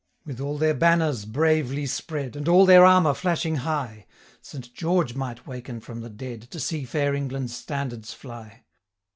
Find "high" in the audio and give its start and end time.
3.57-4.07